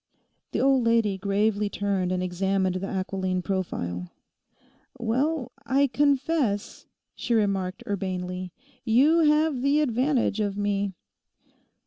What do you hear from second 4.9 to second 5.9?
'Well, I